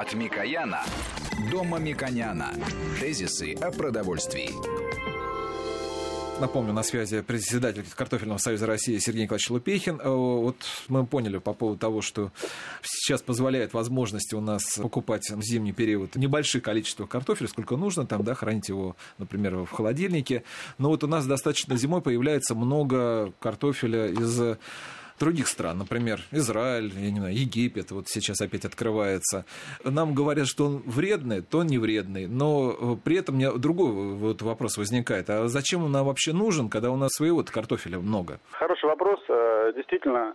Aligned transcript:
От 0.00 0.14
Микояна 0.14 0.84
до 1.50 1.64
Мамиконяна. 1.64 2.52
Тезисы 3.00 3.54
о 3.54 3.72
продовольствии. 3.72 4.50
Напомню, 6.40 6.72
на 6.72 6.84
связи 6.84 7.20
председатель 7.20 7.84
Картофельного 7.96 8.38
союза 8.38 8.66
России 8.66 8.96
Сергей 8.98 9.24
Николаевич 9.24 9.50
Лупехин. 9.50 10.00
Э, 10.00 10.08
вот 10.08 10.54
мы 10.86 11.04
поняли 11.04 11.38
по 11.38 11.52
поводу 11.52 11.80
того, 11.80 12.00
что 12.00 12.30
сейчас 12.84 13.22
позволяет 13.22 13.72
возможности 13.72 14.36
у 14.36 14.40
нас 14.40 14.62
покупать 14.76 15.28
в 15.28 15.42
зимний 15.42 15.72
период 15.72 16.14
небольшое 16.14 16.62
количество 16.62 17.06
картофеля, 17.06 17.48
сколько 17.48 17.76
нужно, 17.76 18.06
там, 18.06 18.22
да, 18.22 18.34
хранить 18.34 18.68
его, 18.68 18.94
например, 19.18 19.56
в 19.64 19.70
холодильнике. 19.72 20.44
Но 20.78 20.90
вот 20.90 21.02
у 21.02 21.08
нас 21.08 21.26
достаточно 21.26 21.76
зимой 21.76 22.02
появляется 22.02 22.54
много 22.54 23.32
картофеля 23.40 24.06
из 24.06 24.58
других 25.18 25.48
стран, 25.48 25.78
например, 25.78 26.20
Израиль, 26.32 26.92
я 26.96 27.10
не 27.10 27.18
знаю, 27.18 27.34
Египет, 27.34 27.90
вот 27.90 28.08
сейчас 28.08 28.40
опять 28.40 28.64
открывается. 28.64 29.44
Нам 29.84 30.14
говорят, 30.14 30.46
что 30.46 30.66
он 30.66 30.82
вредный, 30.86 31.42
то 31.42 31.62
не 31.62 31.78
вредный, 31.78 32.26
но 32.26 32.70
э, 32.70 32.96
при 33.04 33.18
этом 33.18 33.36
меня 33.36 33.52
другой 33.52 33.92
вот 34.16 34.42
вопрос 34.42 34.78
возникает. 34.78 35.30
А 35.30 35.48
зачем 35.48 35.84
он 35.84 35.92
нам 35.92 36.06
вообще 36.06 36.32
нужен, 36.32 36.68
когда 36.68 36.90
у 36.90 36.96
нас 36.96 37.12
своего 37.12 37.44
картофеля 37.44 37.98
много? 37.98 38.40
Хороший 38.52 38.86
вопрос. 38.86 39.20
Э, 39.28 39.72
действительно, 39.76 40.34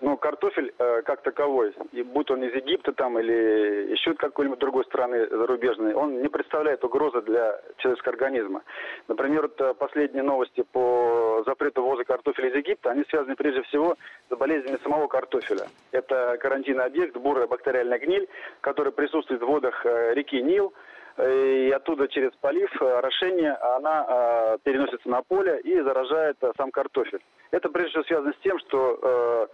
ну, 0.00 0.16
картофель 0.16 0.72
э, 0.78 1.02
как 1.02 1.22
таковой, 1.22 1.74
и 1.92 2.02
будь 2.02 2.30
он 2.30 2.42
из 2.44 2.54
Египта 2.54 2.92
там 2.92 3.18
или 3.18 3.92
еще 3.92 4.14
какой-нибудь 4.14 4.58
другой 4.58 4.84
страны 4.84 5.26
зарубежной, 5.28 5.94
он 5.94 6.22
не 6.22 6.28
представляет 6.28 6.84
угрозы 6.84 7.22
для 7.22 7.60
человеческого 7.78 8.12
организма. 8.12 8.62
Например, 9.08 9.42
вот 9.42 9.60
э, 9.60 9.74
последние 9.74 10.22
новости 10.22 10.64
по 10.72 11.42
запрету 11.46 11.82
ввоза 11.82 12.04
картофеля 12.04 12.50
из 12.50 12.56
Египта, 12.56 12.90
они 12.90 13.04
связаны 13.08 13.36
прежде 13.36 13.62
всего 13.62 13.96
с 14.30 14.36
болезнями 14.36 14.78
самого 14.82 15.06
картофеля. 15.06 15.66
Это 15.90 16.36
карантинный 16.40 16.84
объект, 16.84 17.16
бурая 17.16 17.46
бактериальная 17.46 17.98
гниль, 17.98 18.28
который 18.60 18.92
присутствует 18.92 19.42
в 19.42 19.46
водах 19.46 19.84
реки 19.84 20.40
Нил, 20.42 20.72
и 21.18 21.70
оттуда 21.74 22.08
через 22.08 22.32
полив, 22.40 22.70
орошение, 22.80 23.52
она 23.52 24.58
переносится 24.62 25.08
на 25.08 25.22
поле 25.22 25.60
и 25.60 25.80
заражает 25.80 26.36
сам 26.56 26.70
картофель. 26.70 27.20
Это 27.52 27.68
прежде 27.68 27.90
всего 27.90 28.04
связано 28.04 28.32
с 28.32 28.42
тем, 28.42 28.58
что 28.60 28.98
э, 29.02 29.46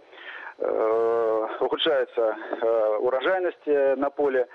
э, 0.59 1.47
ухудшается 1.59 2.37
э, 2.61 2.97
урожайность 3.01 3.67
э, 3.67 3.95
на 3.95 4.09
поле. 4.09 4.47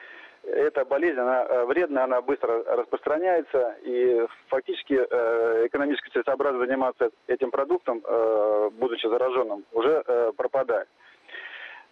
Эта 0.45 0.85
болезнь, 0.85 1.19
она 1.19 1.45
э, 1.45 1.65
вредная, 1.67 2.05
она 2.05 2.21
быстро 2.23 2.63
распространяется, 2.65 3.77
и 3.83 4.27
фактически 4.49 4.95
э, 4.95 5.67
экономически 5.67 6.11
целесообразно 6.11 6.61
заниматься 6.67 7.11
этим 7.27 7.51
продуктом, 7.51 8.03
э, 8.05 8.71
будучи 8.73 9.07
зараженным, 9.07 9.65
уже 9.73 10.03
э, 10.07 10.33
пропадает. 10.37 10.89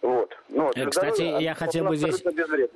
Вот. 0.03 0.37
Но 0.49 0.71
ну, 0.75 0.91
Кстати, 0.91 1.15
здоровья, 1.15 1.39
я 1.39 1.55
хотел 1.55 1.85
бы 1.85 1.97
здесь, 1.97 2.23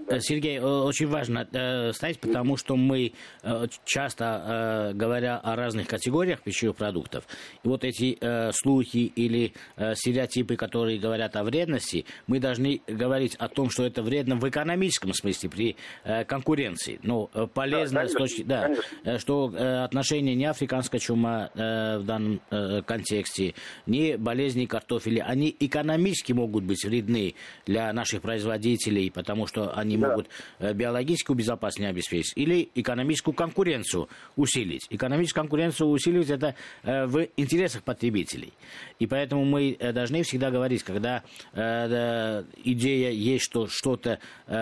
да. 0.07 0.21
Сергей, 0.21 0.61
очень 0.61 1.09
важно 1.09 1.47
э, 1.53 1.93
ставить, 1.93 2.21
потому 2.21 2.57
что 2.57 2.77
мы 2.77 3.13
э, 3.43 3.67
часто, 3.85 4.93
э, 4.93 4.95
говоря 4.95 5.39
о 5.39 5.57
разных 5.57 5.89
категориях 5.89 6.41
пищевых 6.41 6.77
продуктов, 6.77 7.25
и 7.65 7.69
вот 7.69 7.83
эти 7.83 8.17
э, 8.21 8.53
слухи 8.53 9.13
или 9.17 9.55
э, 9.77 9.97
стереотипы, 9.97 10.55
которые 10.55 11.01
говорят 11.01 11.35
о 11.35 11.43
вредности, 11.43 12.07
мы 12.29 12.39
должны 12.39 12.81
говорить 12.87 13.35
о 13.35 13.49
том, 13.49 13.71
что 13.71 13.85
это 13.85 14.05
вредно 14.05 14.37
в 14.37 14.49
экономическом 14.49 15.13
смысле 15.13 15.51
при 15.51 15.77
э, 16.05 16.25
конкуренции. 16.25 17.01
Э, 17.03 17.49
полезно 17.53 18.03
да, 18.03 18.09
с 18.09 18.13
точки... 18.13 18.43
Да, 18.45 18.71
э, 19.05 19.19
что 19.19 19.53
э, 19.53 19.83
отношения 19.83 20.37
не 20.37 20.45
африканская 20.45 21.01
чума 21.01 21.51
э, 21.55 21.99
в 21.99 22.05
данном 22.05 22.41
э, 22.51 22.83
контексте, 22.83 23.55
не 23.87 24.17
болезни 24.17 24.67
картофеля, 24.67 25.25
они 25.27 25.55
экономически 25.59 26.33
могут 26.33 26.63
быть 26.63 26.85
вредны 26.85 27.16
нужны 27.17 27.35
для 27.67 27.93
наших 27.93 28.23
производителей, 28.23 29.11
потому 29.11 29.47
что 29.47 29.73
они 29.77 29.97
да. 29.97 30.09
могут 30.09 30.29
э, 30.59 30.73
биологическую 30.73 31.37
безопасность 31.37 31.91
обеспечить, 31.91 32.33
или 32.37 32.69
экономическую 32.75 33.35
конкуренцию 33.35 34.09
усилить. 34.37 34.87
Экономическую 34.91 35.45
конкуренцию 35.45 35.89
усиливать 35.89 36.31
это 36.31 36.55
э, 36.83 37.07
в 37.07 37.29
интересах 37.37 37.83
потребителей. 37.83 38.53
И 38.99 39.07
поэтому 39.07 39.45
мы 39.45 39.77
э, 39.79 39.93
должны 39.93 40.23
всегда 40.23 40.51
говорить, 40.51 40.83
когда 40.83 41.23
идея 41.55 43.11
есть, 43.11 43.45
что 43.45 43.67
что-то 43.69 44.19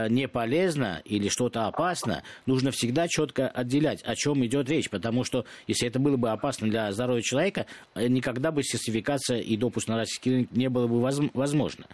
не 0.08 0.28
полезно 0.28 1.02
или 1.04 1.28
что-то 1.28 1.66
опасно, 1.66 2.22
нужно 2.46 2.70
всегда 2.70 3.08
четко 3.08 3.48
отделять, 3.48 4.02
о 4.02 4.14
чем 4.14 4.44
идет 4.44 4.68
речь. 4.68 4.88
Потому 4.88 5.24
что 5.24 5.44
если 5.66 5.88
это 5.88 5.98
было 5.98 6.16
бы 6.16 6.30
опасно 6.30 6.68
для 6.68 6.90
здоровья 6.92 7.22
человека, 7.22 7.66
никогда 7.94 8.50
бы 8.50 8.62
сертификация 8.62 9.38
и 9.38 9.56
допуск 9.56 9.88
на 9.88 9.96
российский 9.96 10.30
рынок 10.30 10.52
не 10.52 10.68
было 10.68 10.86
бы 10.86 11.00
возможно. 11.34 11.86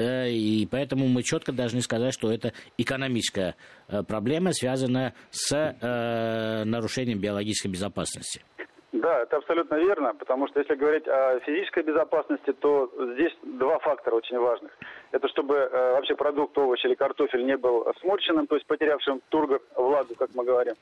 Э, 0.00 0.30
и 0.30 0.66
поэтому 0.70 1.06
мы 1.08 1.22
четко 1.22 1.52
должны 1.52 1.80
сказать, 1.82 2.14
что 2.14 2.32
это 2.32 2.52
экономическая 2.78 3.54
э, 3.88 4.02
проблема, 4.02 4.52
связанная 4.52 5.14
с 5.30 5.52
э, 5.52 6.64
нарушением 6.64 7.20
биологической 7.20 7.68
безопасности. 7.68 8.42
Да, 8.92 9.22
это 9.22 9.36
абсолютно 9.36 9.76
верно, 9.76 10.14
потому 10.14 10.48
что 10.48 10.58
если 10.58 10.74
говорить 10.74 11.06
о 11.06 11.38
физической 11.40 11.82
безопасности, 11.84 12.52
то 12.52 12.90
здесь 13.14 13.32
два 13.42 13.78
фактора 13.78 14.16
очень 14.16 14.38
важных. 14.38 14.72
Это 15.12 15.28
чтобы 15.28 15.54
э, 15.56 15.92
вообще 15.92 16.14
продукт, 16.16 16.56
овощ 16.58 16.84
или 16.84 16.94
картофель 16.94 17.44
не 17.44 17.56
был 17.56 17.86
сморщенным, 18.00 18.46
то 18.46 18.56
есть 18.56 18.66
потерявшим 18.66 19.20
тургор, 19.28 19.60
влагу, 19.76 20.14
как 20.18 20.30
мы 20.34 20.44
говорим. 20.44 20.74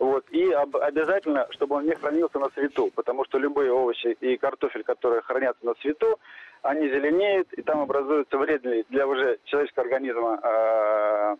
Вот. 0.00 0.24
И 0.30 0.50
об, 0.52 0.76
обязательно, 0.78 1.46
чтобы 1.50 1.76
он 1.76 1.84
не 1.84 1.94
хранился 1.94 2.38
на 2.38 2.48
свету, 2.50 2.90
потому 2.94 3.26
что 3.26 3.38
любые 3.38 3.70
овощи 3.70 4.16
и 4.20 4.38
картофель, 4.38 4.82
которые 4.82 5.20
хранятся 5.20 5.64
на 5.64 5.74
свету, 5.74 6.18
они 6.62 6.88
зеленеют, 6.88 7.52
и 7.52 7.60
там 7.60 7.80
образуется 7.80 8.38
вредный 8.38 8.86
для 8.88 9.06
уже 9.06 9.38
человеческого 9.44 9.84
организма 9.84 10.40
э, 10.42 11.36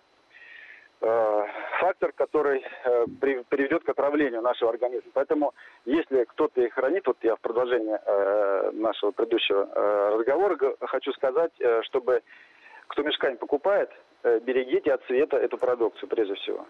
э, 1.00 1.46
фактор, 1.80 2.12
который 2.12 2.62
э, 2.84 3.04
при, 3.18 3.42
приведет 3.48 3.82
к 3.82 3.88
отравлению 3.88 4.42
нашего 4.42 4.72
организма. 4.72 5.10
Поэтому, 5.14 5.54
если 5.86 6.24
кто-то 6.24 6.60
их 6.60 6.74
хранит, 6.74 7.06
вот 7.06 7.16
я 7.22 7.36
в 7.36 7.40
продолжение 7.40 7.98
э, 8.04 8.72
нашего 8.74 9.10
предыдущего 9.12 9.70
э, 9.72 10.16
разговора 10.18 10.58
хочу 10.82 11.12
сказать, 11.14 11.52
э, 11.60 11.80
чтобы 11.84 12.22
кто 12.88 13.02
мешками 13.02 13.36
покупает, 13.36 13.90
э, 14.22 14.38
берегите 14.40 14.92
от 14.92 15.02
света 15.06 15.38
эту 15.38 15.56
продукцию 15.56 16.10
прежде 16.10 16.34
всего. 16.34 16.66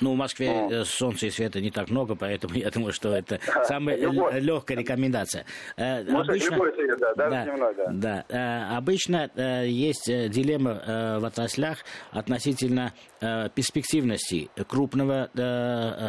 Ну, 0.00 0.14
в 0.14 0.16
Москве 0.16 0.50
О. 0.50 0.84
солнца 0.84 1.26
и 1.26 1.30
света 1.30 1.60
не 1.60 1.70
так 1.70 1.90
много, 1.90 2.14
поэтому 2.14 2.54
я 2.58 2.70
думаю, 2.70 2.92
что 2.92 3.14
это 3.14 3.40
самая 3.64 3.96
легкая 3.96 4.78
рекомендация. 4.78 5.44
Э, 5.76 6.00
обычно, 6.02 6.54
любой 6.54 6.74
свет, 6.74 6.98
да, 6.98 7.14
даже 7.14 7.30
да, 7.30 7.44
дневной, 7.44 7.74
да. 7.74 7.92
да. 7.92 8.24
Э, 8.28 8.76
обычно 8.76 9.30
есть 9.64 10.06
дилемма 10.06 11.18
в 11.20 11.24
отраслях 11.24 11.78
относительно 12.10 12.92
перспективности 13.54 14.50
крупного 14.68 15.30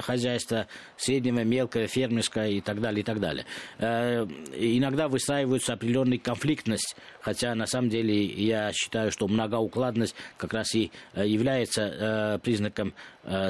хозяйства, 0.04 0.68
среднего, 0.98 1.44
мелкого, 1.44 1.88
фермерского 1.88 2.48
и 2.48 2.62
так 2.62 2.82
далее, 2.82 3.02
и 3.02 3.04
так 3.04 3.20
далее. 3.20 3.46
Иногда 3.80 5.08
выстраивается 5.08 5.74
определенная 5.74 6.18
конфликтность, 6.18 6.96
хотя 7.22 7.56
на 7.56 7.68
самом 7.68 7.90
деле 7.90 8.24
я 8.24 8.72
считаю, 8.74 9.12
что 9.12 9.28
многоукладность 9.28 10.16
как 10.38 10.54
раз 10.54 10.74
и 10.76 10.92
является 11.16 12.40
признаком 12.44 12.94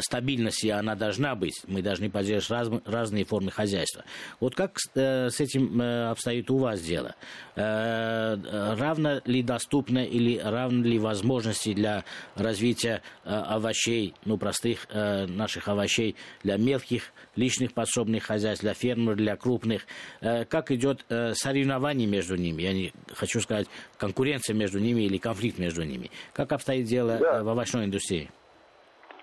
стабильности 0.01 0.24
стабильности 0.25 0.67
она 0.67 0.95
должна 0.95 1.35
быть. 1.35 1.61
Мы 1.67 1.81
должны 1.83 2.09
поддерживать 2.09 2.49
раз, 2.49 2.81
разные 2.85 3.25
формы 3.25 3.51
хозяйства. 3.51 4.03
Вот 4.39 4.55
как 4.55 4.77
э, 4.95 5.29
с 5.29 5.39
этим 5.39 5.79
э, 5.79 6.09
обстоит 6.09 6.49
у 6.49 6.57
вас 6.57 6.81
дело? 6.81 7.15
Э, 7.55 8.35
равно 8.75 9.21
ли 9.25 9.43
доступно 9.43 9.99
или 9.99 10.39
равны 10.39 10.83
ли 10.83 10.97
возможности 10.97 11.73
для 11.73 12.03
развития 12.35 13.03
э, 13.23 13.29
овощей, 13.29 14.15
ну, 14.25 14.37
простых 14.37 14.87
э, 14.89 15.27
наших 15.27 15.67
овощей 15.67 16.15
для 16.43 16.57
мелких 16.57 17.13
личных 17.35 17.73
подсобных 17.73 18.23
хозяйств, 18.23 18.63
для 18.63 18.73
фермеров, 18.73 19.17
для 19.17 19.35
крупных? 19.35 19.83
Э, 20.21 20.45
как 20.45 20.71
идет 20.71 21.05
э, 21.09 21.33
соревнование 21.35 22.07
между 22.07 22.35
ними? 22.35 22.63
Я 22.63 22.73
не 22.73 22.93
хочу 23.13 23.41
сказать 23.41 23.67
конкуренция 23.99 24.55
между 24.55 24.79
ними 24.79 25.03
или 25.03 25.17
конфликт 25.17 25.59
между 25.59 25.83
ними. 25.83 26.09
Как 26.33 26.51
обстоит 26.51 26.87
дело 26.87 27.19
да. 27.19 27.39
э, 27.39 27.43
в 27.43 27.49
овощной 27.49 27.85
индустрии? 27.85 28.31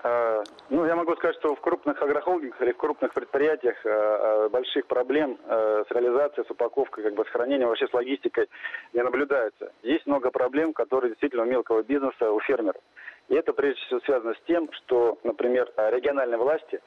А, 0.04 0.42
ну, 0.68 0.84
я 0.84 0.96
могу 0.96 1.14
сказать, 1.14 1.36
что 1.36 1.54
в 1.54 1.60
крупных 1.60 2.02
агрохолдингах 2.02 2.60
или 2.60 2.72
в 2.72 2.76
крупных 2.76 3.14
предприятиях 3.14 3.76
э, 3.84 3.88
э, 3.88 4.48
больших 4.48 4.86
проблем 4.86 5.38
с 5.46 5.86
реализацией, 5.90 6.44
с 6.44 6.50
упаковкой, 6.50 7.04
как 7.04 7.14
бы 7.14 7.24
с 7.24 7.28
хранением, 7.28 7.68
вообще 7.68 7.86
с 7.86 7.94
логистикой 7.94 8.48
не 8.92 9.02
наблюдается. 9.02 9.72
Есть 9.82 10.06
много 10.06 10.30
проблем, 10.30 10.72
которые 10.72 11.10
действительно 11.10 11.44
у 11.44 11.46
мелкого 11.46 11.82
бизнеса, 11.84 12.32
у 12.32 12.40
фермеров. 12.40 12.82
И 13.28 13.34
это 13.34 13.52
прежде 13.52 13.80
всего 13.82 14.00
связано 14.00 14.34
с 14.34 14.40
тем, 14.46 14.72
что, 14.72 15.18
например, 15.22 15.70
региональные 15.76 16.38
власти 16.38 16.80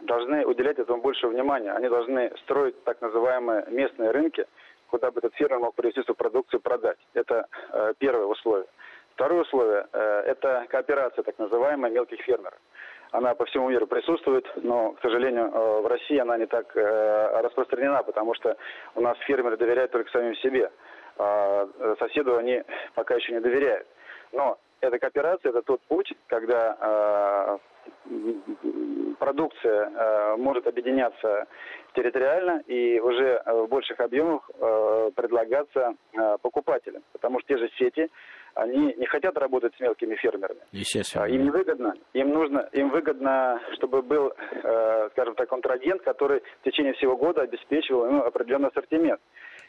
должны 0.00 0.46
уделять 0.46 0.78
этому 0.78 1.02
больше 1.02 1.26
внимания. 1.26 1.72
Они 1.72 1.88
должны 1.88 2.32
строить 2.44 2.82
так 2.84 3.00
называемые 3.00 3.66
местные 3.68 4.12
рынки, 4.12 4.46
куда 4.88 5.10
бы 5.10 5.18
этот 5.18 5.34
фермер 5.34 5.58
мог 5.58 5.74
привезти 5.74 6.02
свою 6.02 6.16
продукцию 6.16 6.60
продать. 6.60 6.98
Это 7.14 7.46
первое 7.98 8.26
условие. 8.26 8.66
Второе 9.20 9.42
условие 9.42 9.86
э,– 9.92 10.22
это 10.28 10.64
кооперация, 10.70 11.22
так 11.22 11.38
называемая, 11.38 11.90
мелких 11.90 12.22
фермеров. 12.22 12.58
Она 13.10 13.34
по 13.34 13.44
всему 13.44 13.68
миру 13.68 13.86
присутствует, 13.86 14.50
но, 14.56 14.92
к 14.92 15.02
сожалению, 15.02 15.52
э, 15.52 15.80
в 15.82 15.86
России 15.86 16.16
она 16.16 16.38
не 16.38 16.46
так 16.46 16.74
э, 16.74 17.40
распространена, 17.42 18.02
потому 18.02 18.32
что 18.32 18.56
у 18.94 19.02
нас 19.02 19.18
фермеры 19.26 19.58
доверяют 19.58 19.90
только 19.90 20.10
самим 20.10 20.34
себе, 20.36 20.70
а 21.18 21.68
соседу 21.98 22.38
они 22.38 22.62
пока 22.94 23.14
еще 23.16 23.32
не 23.32 23.40
доверяют. 23.40 23.86
Но 24.32 24.56
эта 24.80 24.98
кооперация– 24.98 25.50
это 25.50 25.60
тот 25.60 25.82
путь, 25.82 26.14
когда 26.28 27.58
продукция 29.18 29.90
э, 29.90 30.36
может 30.36 30.66
объединяться 30.66 31.46
территориально 31.94 32.62
и 32.66 32.98
уже 33.00 33.42
в 33.46 33.66
больших 33.66 34.00
объемах 34.00 34.50
э, 34.58 35.10
предлагаться 35.14 35.94
э, 36.12 36.36
покупателям. 36.42 37.02
Потому 37.12 37.40
что 37.40 37.48
те 37.48 37.58
же 37.58 37.70
сети, 37.78 38.10
они 38.54 38.94
не 38.96 39.06
хотят 39.06 39.36
работать 39.38 39.74
с 39.76 39.80
мелкими 39.80 40.14
фермерами. 40.16 40.60
Естественно. 40.72 41.24
Им 41.24 41.44
не 41.44 41.50
выгодно. 41.50 41.94
Им 42.14 42.30
нужно, 42.30 42.68
им 42.72 42.90
выгодно, 42.90 43.60
чтобы 43.74 44.02
был, 44.02 44.32
э, 44.52 45.08
скажем 45.12 45.34
так, 45.34 45.48
контрагент, 45.48 46.02
который 46.02 46.40
в 46.60 46.64
течение 46.64 46.92
всего 46.94 47.16
года 47.16 47.42
обеспечивал 47.42 48.06
ему 48.06 48.22
определенный 48.22 48.68
ассортимент. 48.68 49.20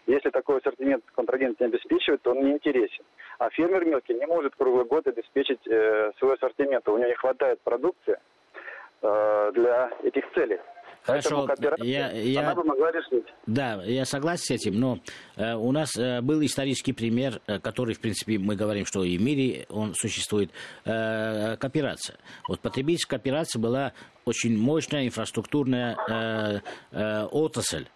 Если 0.07 0.29
такой 0.29 0.57
ассортимент 0.57 1.03
контрагент 1.13 1.59
не 1.59 1.67
обеспечивает, 1.67 2.21
то 2.21 2.31
он 2.31 2.43
не 2.43 2.51
интересен. 2.51 3.05
А 3.37 3.49
фермер 3.51 3.85
мелкий 3.85 4.13
не 4.13 4.25
может 4.25 4.55
круглый 4.55 4.85
год 4.85 5.05
обеспечить 5.07 5.65
э, 5.67 6.11
свой 6.17 6.35
ассортимент. 6.35 6.87
У 6.87 6.97
него 6.97 7.09
не 7.09 7.15
хватает 7.15 7.61
продукции 7.61 8.17
э, 9.01 9.51
для 9.53 9.91
этих 10.03 10.23
целей. 10.33 10.59
Хорошо, 11.03 11.47
я, 11.79 12.11
я, 12.11 12.41
она 12.41 12.55
бы 12.55 12.63
могла 12.63 12.91
решить. 12.91 13.25
Да, 13.47 13.81
я 13.83 14.05
согласен 14.05 14.45
с 14.45 14.51
этим, 14.51 14.79
но 14.79 14.99
э, 15.35 15.55
у 15.55 15.71
нас 15.71 15.95
э, 15.97 16.21
был 16.21 16.43
исторический 16.43 16.93
пример, 16.93 17.41
э, 17.47 17.59
который, 17.59 17.95
в 17.95 17.99
принципе, 17.99 18.37
мы 18.37 18.55
говорим, 18.55 18.85
что 18.85 19.03
и 19.03 19.17
в 19.17 19.21
мире 19.21 19.65
он 19.69 19.93
существует, 19.95 20.51
э, 20.85 21.57
кооперация. 21.57 22.17
Вот 22.47 22.59
потребительская 22.59 23.17
кооперация 23.17 23.59
была 23.59 23.93
очень 24.25 24.57
мощная 24.57 25.07
инфраструктурная 25.07 25.97
э, 26.07 26.59
э, 26.91 27.25
отрасль 27.25 27.87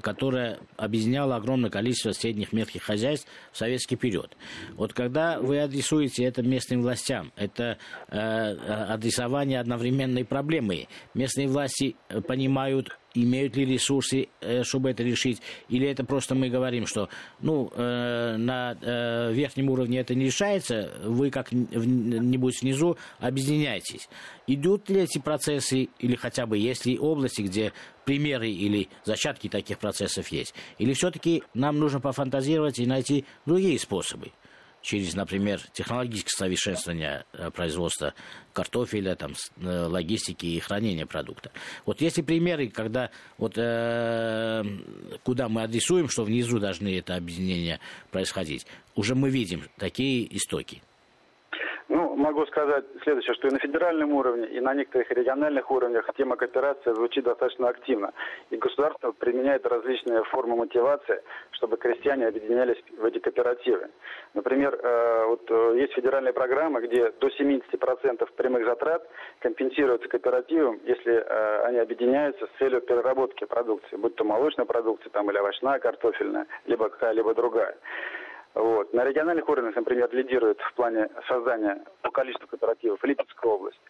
которая 0.00 0.60
объединяла 0.76 1.36
огромное 1.36 1.70
количество 1.70 2.12
средних 2.12 2.52
мелких 2.52 2.82
хозяйств 2.82 3.28
в 3.52 3.58
советский 3.58 3.96
период. 3.96 4.36
Вот 4.74 4.92
когда 4.92 5.38
вы 5.38 5.60
адресуете 5.60 6.24
это 6.24 6.42
местным 6.42 6.82
властям, 6.82 7.32
это 7.36 7.78
э, 8.08 8.16
адресование 8.18 9.60
одновременной 9.60 10.24
проблемы. 10.24 10.88
Местные 11.14 11.48
власти 11.48 11.96
понимают 12.26 12.96
имеют 13.14 13.56
ли 13.56 13.64
ресурсы, 13.64 14.28
э, 14.40 14.62
чтобы 14.64 14.90
это 14.90 15.02
решить, 15.02 15.40
или 15.68 15.86
это 15.88 16.04
просто 16.04 16.34
мы 16.34 16.48
говорим, 16.48 16.86
что 16.86 17.08
ну, 17.40 17.70
э, 17.74 18.36
на 18.36 18.76
э, 18.80 19.32
верхнем 19.32 19.70
уровне 19.70 20.00
это 20.00 20.14
не 20.14 20.26
решается, 20.26 20.92
вы 21.04 21.30
как-нибудь 21.30 22.58
снизу 22.58 22.96
объединяйтесь. 23.18 24.08
Идут 24.46 24.88
ли 24.90 25.02
эти 25.02 25.18
процессы, 25.18 25.88
или 25.98 26.16
хотя 26.16 26.46
бы 26.46 26.58
есть 26.58 26.86
ли 26.86 26.98
области, 26.98 27.42
где 27.42 27.72
примеры 28.04 28.50
или 28.50 28.88
зачатки 29.04 29.48
таких 29.48 29.78
процессов 29.78 30.28
есть? 30.28 30.54
Или 30.78 30.92
все-таки 30.94 31.42
нам 31.54 31.78
нужно 31.78 32.00
пофантазировать 32.00 32.78
и 32.78 32.86
найти 32.86 33.24
другие 33.46 33.78
способы? 33.78 34.32
Через, 34.82 35.14
например, 35.14 35.60
технологическое 35.72 36.46
совершенствование 36.46 37.24
э, 37.32 37.50
производства 37.50 38.14
картофеля, 38.52 39.14
там, 39.14 39.34
э, 39.60 39.86
логистики 39.86 40.46
и 40.46 40.60
хранения 40.60 41.06
продукта. 41.06 41.50
Вот 41.86 42.00
есть 42.00 42.18
и 42.18 42.22
примеры, 42.22 42.68
когда 42.68 43.10
вот 43.38 43.54
э, 43.56 44.64
куда 45.22 45.48
мы 45.48 45.62
адресуем, 45.62 46.08
что 46.08 46.24
внизу 46.24 46.58
должны 46.58 46.98
это 46.98 47.14
объединения 47.14 47.80
происходить, 48.10 48.66
уже 48.94 49.14
мы 49.14 49.30
видим 49.30 49.62
такие 49.78 50.36
истоки. 50.36 50.82
Могу 52.32 52.46
сказать 52.46 52.86
следующее, 53.02 53.34
что 53.34 53.48
и 53.48 53.50
на 53.50 53.58
федеральном 53.58 54.14
уровне, 54.14 54.46
и 54.46 54.58
на 54.58 54.72
некоторых 54.72 55.10
региональных 55.10 55.70
уровнях 55.70 56.08
тема 56.16 56.36
кооперации 56.36 56.94
звучит 56.94 57.24
достаточно 57.24 57.68
активно. 57.68 58.14
И 58.48 58.56
государство 58.56 59.12
применяет 59.12 59.66
различные 59.66 60.24
формы 60.24 60.56
мотивации, 60.56 61.22
чтобы 61.50 61.76
крестьяне 61.76 62.26
объединялись 62.26 62.82
в 62.96 63.04
эти 63.04 63.18
кооперативы. 63.18 63.90
Например, 64.32 64.74
э, 64.82 65.26
вот 65.26 65.42
э, 65.50 65.74
есть 65.76 65.92
федеральные 65.92 66.32
программы, 66.32 66.80
где 66.80 67.10
до 67.10 67.28
70% 67.28 68.26
прямых 68.34 68.64
затрат 68.64 69.06
компенсируются 69.40 70.08
кооперативом, 70.08 70.80
если 70.84 71.12
э, 71.12 71.64
они 71.66 71.80
объединяются 71.80 72.46
с 72.46 72.58
целью 72.58 72.80
переработки 72.80 73.44
продукции, 73.44 73.96
будь 73.96 74.14
то 74.14 74.24
молочная 74.24 74.64
продукция 74.64 75.10
там, 75.10 75.30
или 75.30 75.36
овощная, 75.36 75.78
картофельная, 75.80 76.46
либо 76.64 76.88
какая-либо 76.88 77.34
другая. 77.34 77.76
Вот. 78.54 78.92
На 78.92 79.04
региональных 79.04 79.48
уровнях, 79.48 79.76
например, 79.76 80.08
лидирует 80.12 80.60
в 80.60 80.74
плане 80.74 81.08
создания 81.26 81.82
по 82.02 82.10
количеству 82.10 82.46
кооперативов 82.48 83.02
Липецкая 83.02 83.50
область. 83.50 83.80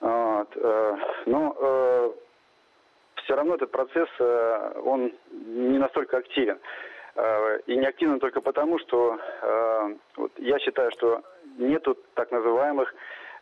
Вот. 0.00 0.48
Э, 0.56 0.96
но 1.26 1.56
э, 1.58 2.10
все 3.16 3.36
равно 3.36 3.54
этот 3.54 3.70
процесс, 3.70 4.08
э, 4.18 4.80
он 4.84 5.12
не 5.30 5.78
настолько 5.78 6.18
активен. 6.18 6.58
И 7.66 7.76
не 7.76 7.86
активен 7.86 8.20
только 8.20 8.40
потому, 8.40 8.78
что 8.78 9.18
вот 10.16 10.30
я 10.38 10.58
считаю, 10.60 10.92
что 10.92 11.22
нету 11.58 11.98
так 12.14 12.30
называемых 12.30 12.94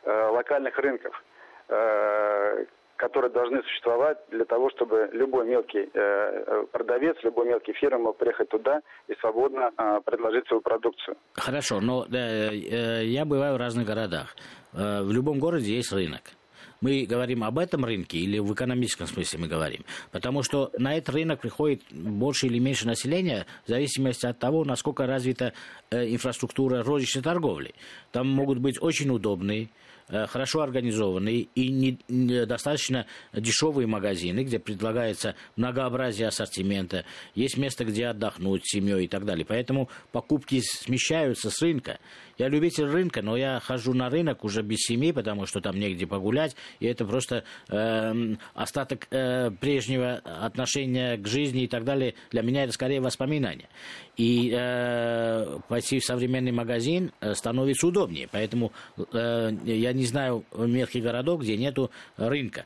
локальных 0.04 0.76
рынков, 0.78 1.22
которые 2.98 3.32
должны 3.32 3.62
существовать 3.62 4.18
для 4.30 4.44
того, 4.44 4.70
чтобы 4.70 5.08
любой 5.12 5.46
мелкий 5.46 5.88
э, 5.94 6.64
продавец, 6.72 7.16
любой 7.22 7.46
мелкий 7.46 7.72
фирма 7.72 7.98
мог 7.98 8.18
приехать 8.18 8.48
туда 8.48 8.80
и 9.06 9.14
свободно 9.20 9.70
э, 9.78 10.00
предложить 10.04 10.46
свою 10.48 10.60
продукцию. 10.60 11.16
Хорошо, 11.34 11.80
но 11.80 12.06
э, 12.10 12.50
э, 12.50 13.04
я 13.04 13.24
бываю 13.24 13.54
в 13.54 13.56
разных 13.56 13.86
городах. 13.86 14.36
Э, 14.72 15.02
в 15.02 15.12
любом 15.12 15.38
городе 15.38 15.76
есть 15.76 15.92
рынок. 15.92 16.22
Мы 16.80 17.06
говорим 17.06 17.44
об 17.44 17.58
этом 17.58 17.84
рынке 17.84 18.18
или 18.18 18.38
в 18.40 18.52
экономическом 18.52 19.06
смысле 19.06 19.38
мы 19.40 19.48
говорим? 19.48 19.84
Потому 20.10 20.42
что 20.42 20.70
на 20.78 20.96
этот 20.96 21.14
рынок 21.14 21.40
приходит 21.40 21.82
больше 21.90 22.46
или 22.46 22.58
меньше 22.58 22.86
населения 22.86 23.46
в 23.64 23.68
зависимости 23.68 24.26
от 24.26 24.38
того, 24.40 24.64
насколько 24.64 25.06
развита 25.06 25.52
э, 25.90 26.08
инфраструктура 26.08 26.82
розничной 26.82 27.22
торговли. 27.22 27.74
Там 28.10 28.28
могут 28.28 28.58
быть 28.58 28.82
очень 28.82 29.10
удобные 29.10 29.68
Э, 29.68 29.97
хорошо 30.08 30.62
организованные 30.62 31.48
и 31.54 31.68
не, 31.68 31.98
достаточно 32.46 33.06
дешевые 33.32 33.86
магазины, 33.86 34.44
где 34.44 34.58
предлагается 34.58 35.34
многообразие 35.56 36.28
ассортимента, 36.28 37.04
есть 37.34 37.56
место, 37.56 37.84
где 37.84 38.06
отдохнуть 38.06 38.62
с 38.64 38.72
семьей 38.72 39.04
и 39.04 39.08
так 39.08 39.24
далее. 39.24 39.44
Поэтому 39.46 39.88
покупки 40.12 40.60
смещаются 40.60 41.50
с 41.50 41.62
рынка. 41.62 41.98
Я 42.38 42.48
любитель 42.48 42.84
рынка, 42.84 43.20
но 43.20 43.36
я 43.36 43.58
хожу 43.60 43.94
на 43.94 44.08
рынок 44.08 44.44
уже 44.44 44.62
без 44.62 44.78
семьи, 44.78 45.10
потому 45.10 45.44
что 45.46 45.60
там 45.60 45.78
негде 45.78 46.06
погулять, 46.06 46.54
и 46.78 46.86
это 46.86 47.04
просто 47.04 47.42
э, 47.68 48.36
остаток 48.54 49.08
э, 49.10 49.50
прежнего 49.50 50.14
отношения 50.14 51.16
к 51.16 51.26
жизни 51.26 51.64
и 51.64 51.66
так 51.66 51.84
далее. 51.84 52.14
Для 52.30 52.42
меня 52.42 52.62
это 52.64 52.72
скорее 52.72 53.00
воспоминание. 53.00 53.68
И 54.16 54.52
э, 54.52 55.58
пойти 55.68 55.98
в 55.98 56.04
современный 56.04 56.52
магазин 56.52 57.12
э, 57.20 57.34
становится 57.34 57.86
удобнее. 57.86 58.28
Поэтому 58.30 58.72
э, 59.12 59.52
я 59.64 59.92
не 59.98 60.06
знаю 60.06 60.44
мелких 60.54 61.02
городов, 61.02 61.40
где 61.40 61.56
нету 61.56 61.90
рынка. 62.16 62.64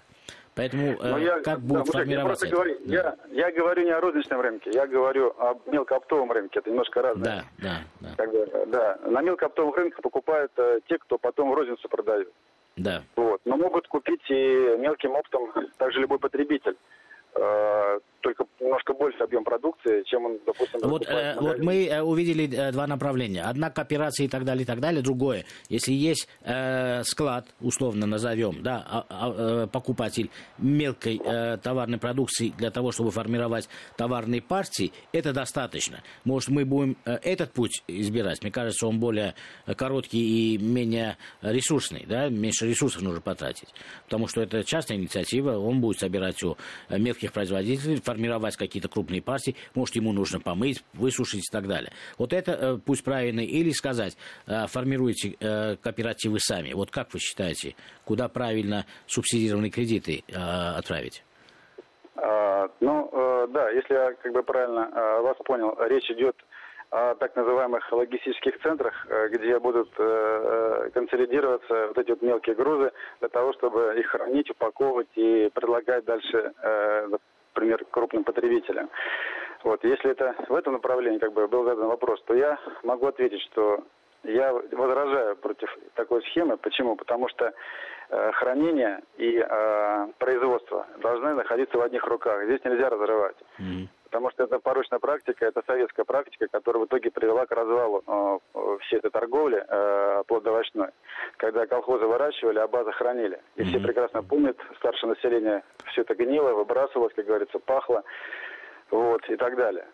Поэтому 0.55 0.97
э, 1.01 1.23
я, 1.23 1.41
как 1.41 1.61
будет 1.61 1.87
да, 1.87 1.93
формироваться 1.93 2.47
я, 2.47 2.53
говорю, 2.53 2.79
да. 2.85 2.95
я, 2.95 3.47
я 3.47 3.53
говорю 3.53 3.85
не 3.85 3.91
о 3.91 4.01
розничном 4.01 4.41
рынке, 4.43 4.71
я 4.75 4.87
говорю 4.87 5.35
о 5.39 5.59
мелкооптовом 5.67 6.31
рынке. 6.31 6.59
Это 6.59 6.69
немножко 6.69 7.01
разное. 7.01 7.45
Да, 7.59 7.79
да, 8.01 8.09
да. 8.09 8.09
Как 8.17 8.31
бы, 8.31 8.67
да. 8.67 8.99
На 9.07 9.23
мелкооптовом 9.23 9.73
рынке 9.73 9.97
покупают 10.03 10.53
э, 10.59 10.81
те, 10.89 10.99
кто 10.99 11.17
потом 11.17 11.51
в 11.51 11.55
розницу 11.55 11.89
продают. 11.89 12.29
Да. 12.77 13.03
Вот. 13.17 13.41
Но 13.47 13.57
могут 13.57 13.89
купить 13.89 14.23
и 14.29 14.77
мелким 14.79 15.13
оптом 15.13 15.51
также 15.79 16.01
любой 16.01 16.19
потребитель. 16.19 16.77
Э, 17.35 17.99
только 18.23 18.45
немножко 18.61 18.95
больше 18.95 19.23
объем 19.23 19.45
продукции, 19.45 20.03
чем 20.07 20.25
он, 20.25 20.39
допустим... 20.47 20.81
Вот, 20.83 21.07
э, 21.07 21.37
вот 21.39 21.59
мы 21.59 21.87
э, 21.87 22.01
увидели 22.01 22.49
э, 22.51 22.73
два 22.73 22.87
направления. 22.87 23.43
Одна 23.43 23.71
кооперация 23.71 24.25
и 24.25 24.29
так 24.29 24.45
далее, 24.45 24.63
и 24.63 24.67
так 24.67 24.81
далее. 24.81 25.03
Другое, 25.03 25.45
если 25.69 25.93
есть 25.93 26.29
э, 26.43 27.03
склад, 27.05 27.47
условно 27.61 28.07
назовем, 28.07 28.63
да, 28.63 28.85
а, 28.89 29.07
а, 29.09 29.65
э, 29.65 29.67
покупатель 29.67 30.31
мелкой 30.59 31.21
э, 31.23 31.59
товарной 31.59 31.99
продукции 31.99 32.53
для 32.57 32.71
того, 32.71 32.93
чтобы 32.93 33.11
формировать 33.11 33.69
товарные 33.97 34.41
партии, 34.41 34.93
это 35.13 35.33
достаточно. 35.33 36.03
Может, 36.25 36.51
мы 36.51 36.65
будем 36.65 36.97
э, 37.05 37.19
этот 37.23 37.53
путь 37.53 37.83
избирать. 37.89 38.43
Мне 38.43 38.53
кажется, 38.53 38.87
он 38.87 39.01
более 39.01 39.35
короткий 39.77 40.55
и 40.55 40.59
менее 40.59 41.19
ресурсный, 41.43 42.05
да, 42.09 42.29
меньше 42.29 42.69
ресурсов 42.69 43.03
нужно 43.03 43.21
потратить. 43.21 43.69
Потому 44.05 44.29
что 44.29 44.41
это 44.41 44.65
частная 44.65 44.97
инициатива, 44.97 45.59
он 45.59 45.81
будет 45.81 45.99
собирать 45.99 46.43
у 46.43 46.57
мелких 46.89 47.33
производителей, 47.33 48.01
формировать 48.13 48.57
какие-то 48.57 48.89
крупные 48.89 49.23
партии, 49.23 49.57
может, 49.75 49.97
ему 49.97 50.13
нужно 50.13 50.41
помыть, 50.41 50.85
высушить 50.93 51.49
и 51.49 51.53
так 51.53 51.67
далее. 51.67 51.93
Вот 52.19 52.33
это 52.33 52.53
э, 52.53 52.79
пусть 52.85 53.05
правильно. 53.05 53.41
Или 53.41 53.71
сказать, 53.71 54.17
э, 54.47 54.67
формируйте 54.67 55.35
э, 55.41 55.77
кооперативы 55.77 56.39
сами. 56.39 56.73
Вот 56.75 56.91
как 56.91 57.13
вы 57.13 57.19
считаете, 57.19 57.75
куда 58.05 58.29
правильно 58.29 58.85
субсидированные 59.07 59.71
кредиты 59.71 60.23
отправить? 60.33 61.25
А, 62.17 62.69
ну, 62.81 63.49
да, 63.49 63.71
если 63.71 63.95
я 63.95 64.13
как 64.13 64.33
бы 64.33 64.43
правильно 64.43 64.89
вас 65.23 65.37
понял, 65.45 65.77
речь 65.89 66.11
идет 66.11 66.37
о 66.91 67.15
так 67.15 67.35
называемых 67.37 67.91
логистических 67.91 68.61
центрах, 68.63 69.07
где 69.31 69.59
будут 69.59 69.91
консолидироваться 70.93 71.89
вот 71.89 71.99
эти 71.99 72.11
вот 72.11 72.23
мелкие 72.23 72.55
грузы 72.55 72.93
для 73.21 73.29
того, 73.29 73.53
чтобы 73.55 73.95
их 73.99 74.07
хранить, 74.09 74.51
упаковывать 74.51 75.09
и 75.15 75.51
предлагать 75.55 76.05
дальше 76.05 76.53
например, 77.55 77.85
крупным 77.91 78.25
потребителям. 78.25 78.89
Вот, 79.65 79.85
если 79.85 80.11
это 80.11 80.35
в 80.49 80.55
этом 80.55 80.73
направлении 80.73 81.19
как 81.19 81.33
бы 81.33 81.47
был 81.47 81.65
задан 81.65 81.87
вопрос, 81.87 82.21
то 82.27 82.35
я 82.35 82.59
могу 82.83 83.07
ответить, 83.07 83.41
что 83.43 83.85
я 84.25 84.53
возражаю 84.53 85.37
против 85.37 85.77
такой 85.95 86.23
схемы. 86.23 86.57
Почему? 86.57 86.97
Потому 86.97 87.29
что 87.29 87.53
э, 88.11 88.33
хранение 88.33 89.03
и 89.19 89.39
э, 89.39 90.07
производство 90.19 90.87
должны 90.99 91.35
находиться 91.35 91.79
в 91.79 91.83
одних 91.83 92.05
руках. 92.07 92.45
Здесь 92.45 92.65
нельзя 92.65 92.89
разрывать. 92.89 93.37
Mm-hmm. 93.59 93.89
Потому 94.13 94.31
что 94.31 94.45
это 94.45 94.59
порочная 94.59 94.99
практика, 94.99 95.47
это 95.47 95.63
советская 95.67 96.05
практика, 96.05 96.47
которая 96.47 96.83
в 96.83 96.87
итоге 96.87 97.11
привела 97.11 97.47
к 97.47 97.51
развалу 97.51 98.03
э, 98.07 98.79
всей 98.83 98.99
этой 98.99 99.11
торговли 99.11 99.65
э, 99.67 100.23
плодовочной. 100.27 100.89
Когда 101.39 101.67
колхозы 101.67 102.05
выращивали, 102.05 102.59
а 102.59 102.69
базы 102.69 102.93
хранили. 102.93 103.41
И 103.57 103.63
все 103.65 103.81
прекрасно 103.81 104.23
помнят, 104.23 104.59
старшее 104.77 105.15
население 105.15 105.63
все 105.87 106.03
это 106.03 106.15
гнило, 106.15 106.53
выбрасывалось, 106.53 107.15
как 107.15 107.25
говорится, 107.25 107.59
пахло 107.59 108.05
вот, 108.91 109.27
и 109.31 109.37
так 109.37 109.57
далее. 109.57 109.87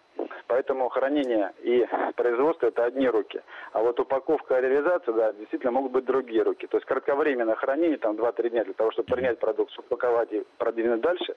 Поэтому 0.49 0.89
хранение 0.89 1.53
и 1.63 1.87
производство 2.17 2.67
это 2.67 2.87
одни 2.87 3.09
руки. 3.09 3.41
А 3.73 3.81
вот 3.81 4.01
упаковка 4.01 4.59
и 4.59 4.63
реализация, 4.63 5.15
да, 5.15 5.33
действительно 5.35 5.71
могут 5.71 5.93
быть 5.93 6.05
другие 6.05 6.43
руки. 6.43 6.67
То 6.67 6.79
есть 6.79 6.87
кратковременное 6.87 7.55
хранение, 7.55 7.99
там 7.99 8.17
2-3 8.17 8.51
дня 8.51 8.65
для 8.65 8.75
того, 8.75 8.91
чтобы 8.91 9.15
принять 9.15 9.39
продукцию, 9.39 9.85
упаковать 9.87 10.33
и 10.33 10.45
продвинуть 10.59 11.03
дальше. 11.03 11.37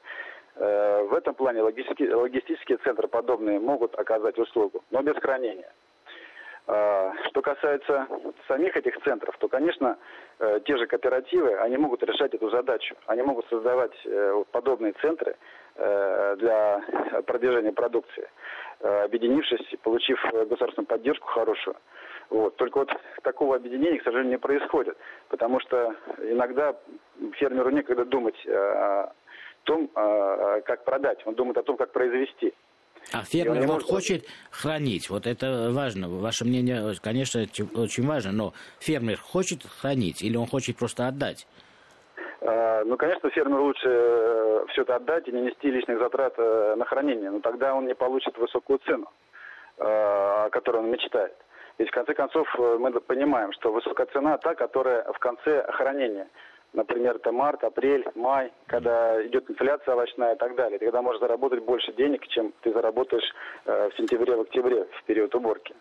Э, 0.55 1.03
в 1.03 1.13
этом 1.13 1.33
плане 1.33 1.61
логистические, 1.61 2.13
логистические 2.15 2.77
центры 2.79 3.07
подобные 3.07 3.59
могут 3.59 3.97
оказать 3.97 4.37
услугу, 4.37 4.83
но 4.91 5.01
без 5.01 5.15
хранения. 5.15 5.71
Э, 6.67 7.11
что 7.29 7.41
касается 7.41 8.07
самих 8.47 8.75
этих 8.75 9.01
центров, 9.03 9.35
то, 9.37 9.47
конечно, 9.47 9.97
э, 10.39 10.59
те 10.65 10.77
же 10.77 10.87
кооперативы, 10.87 11.55
они 11.55 11.77
могут 11.77 12.03
решать 12.03 12.33
эту 12.33 12.49
задачу. 12.49 12.95
Они 13.07 13.21
могут 13.21 13.47
создавать 13.47 13.93
подобные 14.51 14.93
центры, 15.01 15.35
для 15.77 16.83
продвижения 17.25 17.71
продукции, 17.71 18.29
объединившись, 18.81 19.65
получив 19.81 20.21
государственную 20.31 20.85
поддержку 20.85 21.27
хорошую. 21.27 21.77
Вот. 22.29 22.57
Только 22.57 22.79
вот 22.79 22.91
такого 23.23 23.55
объединения, 23.55 23.99
к 23.99 24.03
сожалению, 24.03 24.33
не 24.33 24.37
происходит, 24.37 24.97
потому 25.29 25.61
что 25.61 25.95
иногда 26.21 26.75
фермеру 27.35 27.69
некогда 27.69 28.03
думать 28.03 28.35
том, 29.63 29.89
как 30.65 30.83
продать, 30.83 31.19
он 31.25 31.35
думает 31.35 31.57
о 31.57 31.63
том, 31.63 31.77
как 31.77 31.91
произвести. 31.91 32.53
А 33.13 33.23
фермер 33.23 33.61
вот 33.61 33.73
может... 33.73 33.89
хочет 33.89 34.25
хранить, 34.51 35.09
вот 35.09 35.27
это 35.27 35.71
важно, 35.71 36.07
ваше 36.07 36.45
мнение, 36.45 36.93
конечно, 37.01 37.41
очень 37.75 38.07
важно, 38.07 38.31
но 38.31 38.53
фермер 38.79 39.17
хочет 39.17 39.65
хранить 39.65 40.21
или 40.21 40.37
он 40.37 40.47
хочет 40.47 40.77
просто 40.77 41.07
отдать? 41.07 41.47
А, 42.41 42.83
ну, 42.85 42.97
конечно, 42.97 43.29
фермеру 43.29 43.65
лучше 43.65 43.87
э, 43.87 44.65
все 44.69 44.81
это 44.81 44.95
отдать 44.95 45.27
и 45.27 45.31
не 45.31 45.41
нести 45.41 45.69
лишних 45.69 45.99
затрат 45.99 46.33
э, 46.37 46.75
на 46.75 46.85
хранение, 46.85 47.29
но 47.29 47.39
тогда 47.39 47.75
он 47.75 47.85
не 47.85 47.93
получит 47.93 48.37
высокую 48.37 48.79
цену, 48.79 49.11
э, 49.77 49.83
о 49.83 50.49
которой 50.49 50.77
он 50.77 50.91
мечтает. 50.91 51.35
Ведь 51.77 51.89
в 51.89 51.93
конце 51.93 52.13
концов 52.13 52.47
мы 52.57 52.91
понимаем, 52.99 53.53
что 53.53 53.71
высокая 53.71 54.05
цена 54.07 54.37
та, 54.37 54.53
которая 54.55 55.03
в 55.13 55.19
конце 55.19 55.65
хранения. 55.71 56.27
Например, 56.73 57.17
это 57.17 57.31
март, 57.31 57.63
апрель, 57.63 58.05
май, 58.15 58.53
когда 58.67 59.25
идет 59.27 59.49
инфляция 59.49 59.93
овощная 59.93 60.35
и 60.35 60.37
так 60.37 60.55
далее. 60.55 60.79
Ты 60.79 60.85
когда 60.85 61.01
можешь 61.01 61.19
заработать 61.19 61.63
больше 61.63 61.93
денег, 61.93 62.25
чем 62.27 62.53
ты 62.61 62.71
заработаешь 62.71 63.29
в 63.65 63.91
сентябре, 63.97 64.35
в 64.35 64.41
октябре, 64.41 64.85
в 64.85 65.03
период 65.05 65.35
уборки. 65.35 65.75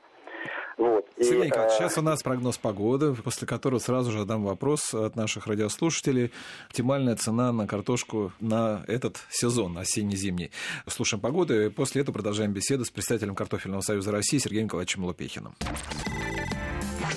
Вот. 0.76 1.06
Сергей 1.18 1.46
Николаевич, 1.46 1.74
а... 1.74 1.78
сейчас 1.78 1.98
у 1.98 2.02
нас 2.02 2.22
прогноз 2.22 2.56
погоды, 2.56 3.14
после 3.14 3.46
которого 3.46 3.78
сразу 3.78 4.10
же 4.10 4.20
задам 4.20 4.44
вопрос 4.44 4.94
от 4.94 5.14
наших 5.14 5.46
радиослушателей. 5.46 6.32
Оптимальная 6.68 7.16
цена 7.16 7.52
на 7.52 7.66
картошку 7.66 8.32
на 8.40 8.82
этот 8.88 9.18
сезон, 9.28 9.76
осенне-зимний. 9.76 10.50
Слушаем 10.86 11.20
погоду, 11.20 11.54
и 11.54 11.68
после 11.68 12.00
этого 12.02 12.14
продолжаем 12.14 12.52
беседу 12.52 12.84
с 12.84 12.90
представителем 12.90 13.34
Картофельного 13.34 13.82
союза 13.82 14.10
России 14.10 14.38
Сергеем 14.38 14.64
Николаевичем 14.64 15.04
Лопехиным. 15.04 15.54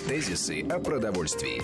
Тезисы 0.08 0.62
о 0.70 0.80
продовольствии. 0.80 1.62